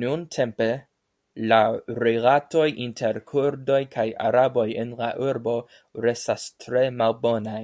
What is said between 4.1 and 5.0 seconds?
Araboj en